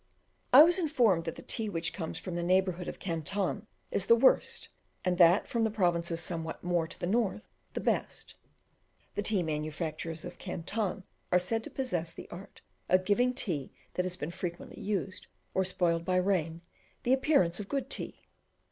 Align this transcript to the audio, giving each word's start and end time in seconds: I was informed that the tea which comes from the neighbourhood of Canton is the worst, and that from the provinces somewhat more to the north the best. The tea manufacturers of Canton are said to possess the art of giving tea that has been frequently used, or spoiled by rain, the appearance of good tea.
I 0.51 0.63
was 0.63 0.79
informed 0.79 1.25
that 1.25 1.35
the 1.35 1.43
tea 1.43 1.69
which 1.69 1.93
comes 1.93 2.17
from 2.17 2.33
the 2.33 2.41
neighbourhood 2.41 2.87
of 2.87 2.97
Canton 2.97 3.67
is 3.91 4.07
the 4.07 4.15
worst, 4.15 4.67
and 5.05 5.19
that 5.19 5.47
from 5.47 5.63
the 5.63 5.69
provinces 5.69 6.19
somewhat 6.19 6.63
more 6.63 6.87
to 6.87 6.99
the 6.99 7.05
north 7.05 7.47
the 7.73 7.81
best. 7.81 8.33
The 9.13 9.21
tea 9.21 9.43
manufacturers 9.43 10.25
of 10.25 10.39
Canton 10.39 11.03
are 11.31 11.37
said 11.37 11.63
to 11.65 11.69
possess 11.69 12.11
the 12.11 12.27
art 12.31 12.61
of 12.89 13.05
giving 13.05 13.31
tea 13.35 13.71
that 13.93 14.05
has 14.05 14.17
been 14.17 14.31
frequently 14.31 14.79
used, 14.81 15.27
or 15.53 15.63
spoiled 15.63 16.03
by 16.03 16.15
rain, 16.15 16.61
the 17.03 17.13
appearance 17.13 17.59
of 17.59 17.69
good 17.69 17.87
tea. 17.91 18.23